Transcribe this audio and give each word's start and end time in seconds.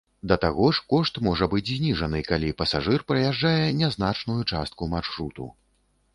Да 0.29 0.35
таго 0.43 0.69
ж, 0.77 0.81
кошт 0.93 1.19
можа 1.27 1.47
быць 1.51 1.67
зніжаны, 1.71 2.21
калі 2.31 2.49
пасажыр 2.63 3.05
праязджае 3.13 3.61
нязначную 3.83 4.41
частку 4.51 4.91
маршруту. 4.97 5.49